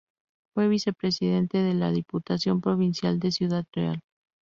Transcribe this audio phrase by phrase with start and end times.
[0.55, 4.01] Fue vicepresidente de la Diputación Provincial de Ciudad Real.